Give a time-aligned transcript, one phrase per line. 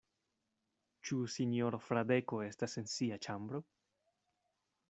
[1.09, 3.61] Ĉu sinjoro Fradeko estas en sia ĉambro?